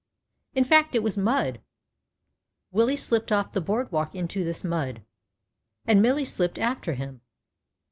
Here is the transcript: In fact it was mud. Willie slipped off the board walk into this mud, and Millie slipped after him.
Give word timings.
In 0.55 0.63
fact 0.63 0.95
it 0.95 1.03
was 1.03 1.15
mud. 1.15 1.61
Willie 2.71 2.95
slipped 2.95 3.31
off 3.31 3.51
the 3.51 3.61
board 3.61 3.91
walk 3.91 4.15
into 4.15 4.43
this 4.43 4.63
mud, 4.63 5.03
and 5.85 6.01
Millie 6.01 6.25
slipped 6.25 6.57
after 6.57 6.95
him. 6.95 7.21